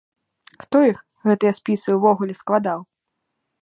Хто 0.63 0.77
іх, 0.93 1.03
гэтыя 1.29 1.53
спісы, 1.59 1.89
ўвогуле 1.99 2.33
складаў? 2.43 2.79